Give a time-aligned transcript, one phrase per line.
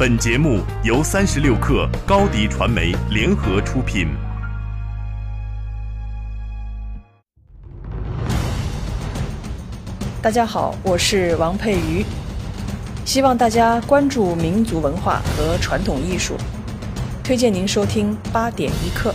[0.00, 4.08] 本节目由三十六克高低传媒联合出品。
[10.22, 12.02] 大家好，我是王佩瑜，
[13.04, 16.34] 希望大家关注民族文化和传统艺术，
[17.22, 19.14] 推荐您收听八点一刻。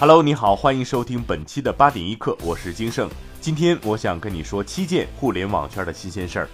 [0.00, 3.06] Hello，你好，欢迎收听本期的八点一刻，我是金盛。
[3.38, 6.48] 今天我想跟你说七件互联网圈的新鲜事儿。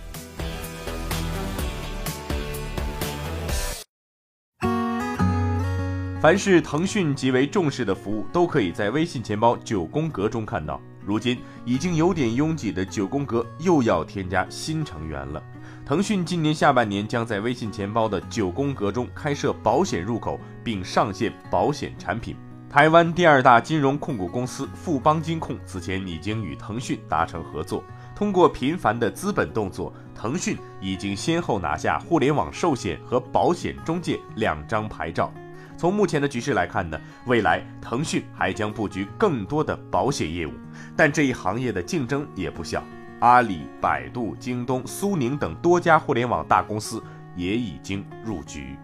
[6.20, 10.80] 凡是腾讯极为重视的服务，都可以在微信钱包九宫格中看到。
[11.04, 15.40] 如今已经有点拥挤的九宫格又要添加新成员了。
[15.86, 22.36] 腾讯今年下半年将在微信钱包的九宫格中开设保险入口，并上线保险产品。
[22.76, 27.82] 台湾第二大金融控股公司富邦金控此前已经与腾讯达成合作，
[28.14, 35.32] 通过频繁的资本动作，腾讯已经先后拿下互联网寿险和保险中介两张牌照。
[35.78, 40.52] 从目前的局势来看呢，未来腾讯还将布局更多的保险业务，
[40.94, 42.84] 但这一行业的竞争也不小，
[43.20, 47.02] 阿里、百度、京东、苏宁等多家互联网大公司
[47.36, 48.76] 也已经入局。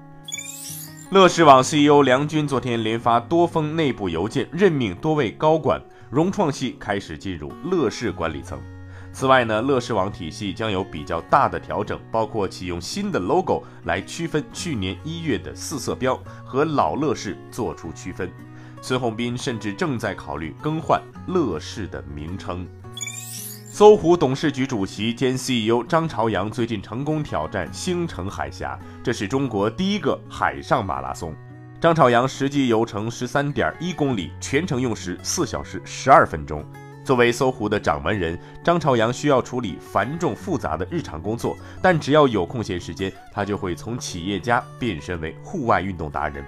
[1.13, 5.79] 乐视网 CEO 梁军昨天连发多封内部邮件，任命多位高管，
[6.11, 8.59] 融创系开始进入乐视管理层。
[9.13, 18.33] 此外呢，乐视网体系将有比较大的调整，包括启用新的 logo 来区分去年一月的四色标和老乐视做出区分。
[18.81, 22.67] 孙宏斌甚至正在考虑更换乐视的名称。
[23.83, 31.35] 搜狐董事局主席兼 CEO 张朝阳最近成功挑战星城海峡，这是中国第一个海上马拉松。
[31.81, 36.65] 张朝阳实际游程十三点一公里，全程用时四小时十二分钟。
[37.03, 46.45] 作为搜狐的掌门人，张朝阳需要处理繁重复杂的日常工作，但只要有空闲时间，他就会从企业家变身为户外运动达人。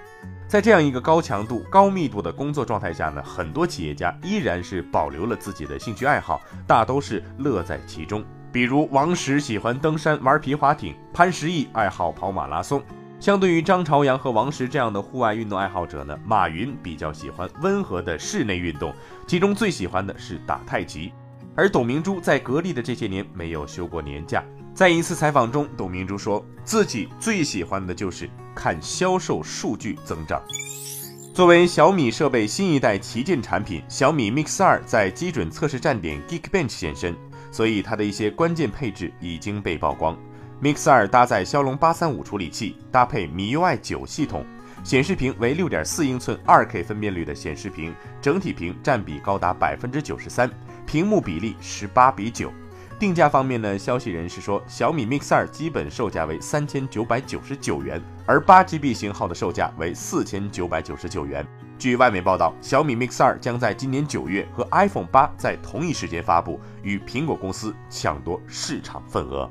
[0.47, 8.23] 在这样一个高强度、高密度的工作状态下呢，很多企业家依然是保留了自己的兴趣爱好，大都是乐在其中。
[8.51, 12.81] 比如王石喜欢登山、玩皮划艇，潘石屹爱好跑马拉松。
[13.19, 18.93] 相对于张朝阳和王石这样的户外运动爱好者呢，马云比较喜欢温和的室内运动，
[19.25, 21.11] 其中最喜欢的是打太极。
[21.55, 24.43] 而董明珠在格力的这些年没有休过年假，
[24.75, 30.43] 在一次采访中，董明珠说自己最喜欢的就是看销售数据增长。
[31.33, 37.15] 作为小米设备新一代旗舰产品，小米 Mix 2在基准测试站点 Geekbench 现身，
[37.53, 40.17] 所以它的一些关键配置已经被曝光。
[40.61, 44.45] Mix 2搭载骁龙八三五处理器，搭配 MIUI 九系统，
[44.83, 50.51] 显示屏为六点四英寸二 K 分辨率的显示屏，整体屏占比高达百分之九十三，
[50.85, 52.51] 屏幕比例十八比九。
[52.97, 61.45] 定价方面呢，消息人士说，小米 Mix 2基本售价为三千九百九十九元，而八 GB 型号的售价为四千九百九十九元。
[61.77, 69.49] 据外媒报道，小米 Mix 2将在今年九月和 iPhone 八在同一时间发布，与苹果公司抢夺市场份额。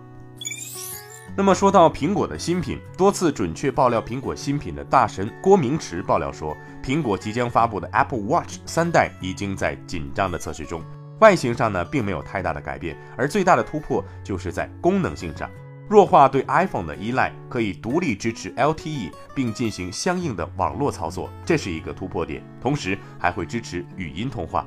[1.37, 10.81] 那么说到苹果的新品，多次准确爆料苹果新品的大神郭明池爆料说，苹果即将发布的 Apple Watch 三代已经在紧张的测试中，
[11.21, 15.51] 外形上呢并没有太大的改变，而最大的突破就是在功能性上，
[15.89, 24.67] 弱化对 iPhone 的依赖，可以独立支持 LTE 并进行相应的网络操作，这是一个突破点，同时还会支持语音通话。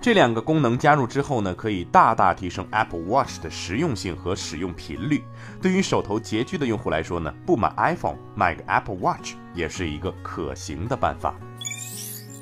[0.00, 5.24] 这两个功能加入之后呢，可以大大提升 Apple Watch 的实用性和使用频率。
[5.62, 11.34] 对于手头拮据的用户来说呢，不买 iPhone，买个 Apple Watch 也是一个可行的办法。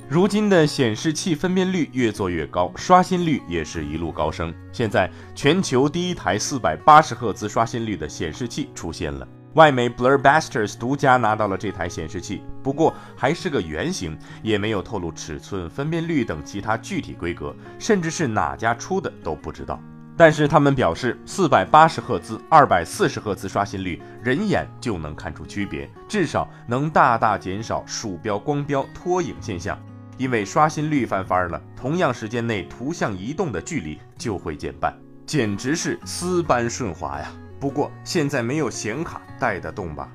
[0.08, 4.52] 如今的显示器分辨率越做越高，刷新率也是一路高升。
[4.70, 9.26] 现在，全球第一台四百八十赫兹刷新率的显示器出现了。
[9.54, 19.80] 外媒 Blurbusters 独家拿到了这台显示器，不过还是个原型，也没有透露尺寸、分辨率等其他具体规格，甚至是哪家出的都不知道。
[20.14, 29.78] 但是他们表示，四百八十赫兹、二百四十赫兹刷新率，人眼就能看出区别，至少能大大减少鼠标光标拖影现象。
[30.22, 34.96] 因为刷新率翻番了，同样时间内图像移动的距离就会减半，
[35.26, 37.32] 简直是丝般顺滑呀！
[37.58, 40.08] 不过现在没有显卡带得动吧？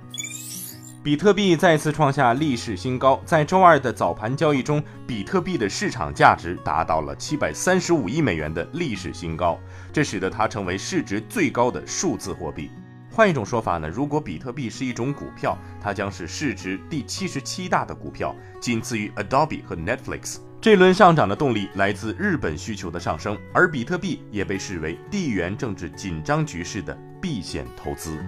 [1.04, 9.60] 比特币再次创下历史新高，在周二的早盘交易中，比特币的市场价值达到了七百三十五亿美元的历史新高，
[9.92, 12.72] 这使得它成为市值最高的数字货币。
[13.18, 18.32] 换一种说法呢，如果比特币是一种股票，它将是市值第七十七大的股票，
[18.62, 20.38] 仅次于 Adobe 和 Netflix。
[20.62, 28.24] 这轮上涨的动力来自日本需求的上升，而比特币也被视为地缘政治紧张局势的避险投资。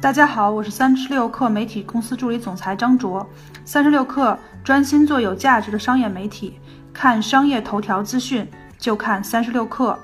[0.00, 3.28] 大家好，我是三十六氪媒体公司助理总裁张卓。
[3.66, 4.34] 三十六氪
[4.64, 6.58] 专心做有价值的商业媒体，
[6.90, 9.94] 看商业头条资讯就看三十六氪。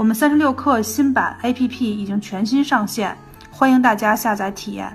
[0.00, 3.14] 我们三十六氪新版 APP 已经全新上线，
[3.50, 4.90] 欢迎大家下载体验。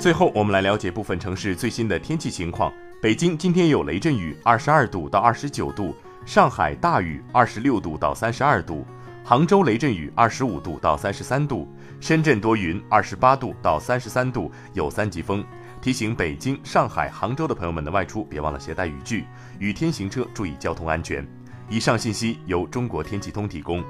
[0.00, 2.72] 最后，我们来了解部分城市最新的天气情况。
[3.00, 5.94] 北京今天有雷阵雨，二十二度到二十九度；
[6.26, 8.84] 上海大雨，二十六度到三十二度；
[9.22, 11.68] 杭州雷阵雨，二十五度到三十三度；
[12.00, 15.44] 深圳多云，二十八度到三十三度，有三级风。
[15.80, 19.24] 提醒北京、上海、杭州的朋友们的外出别忘了携带雨具，
[19.60, 21.24] 雨天行车注意交通安全。
[21.68, 23.82] 以上信息由中国天气通提供。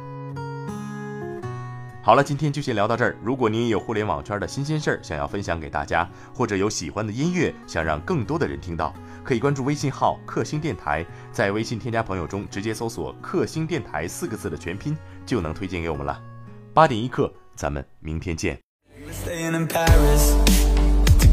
[2.02, 3.16] 好了，今天就先聊到这儿。
[3.22, 8.94] 如果您也有互联网圈的新鲜事儿想要分享给大家，或者有喜欢的音乐想让更多的人听到，
[9.24, 14.94] 可以关注微信号“克星电台”，在微信添加朋友中直接搜索“克星电台”四个字的全拼，
[15.24, 16.20] 就能推荐给我们了。
[16.74, 18.60] 八点一刻，咱们明天见。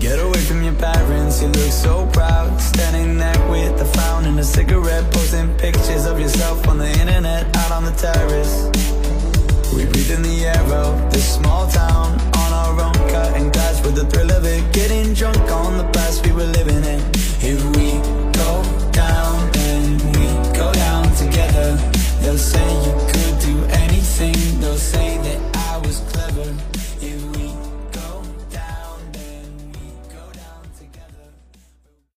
[0.01, 2.59] Get away from your parents, you look so proud.
[2.59, 7.55] Standing there with a phone and a cigarette Posting pictures of yourself on the internet
[7.55, 8.65] Out on the terrace.
[9.75, 13.93] We breathe in the air of this small town On our own, cutting glass with
[13.93, 14.73] the thrill of it.
[14.73, 17.10] Getting drunk on the past we were living in.